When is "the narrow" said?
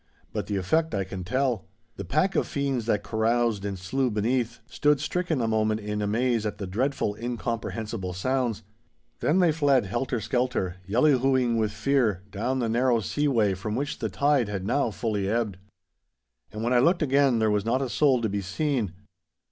12.57-12.99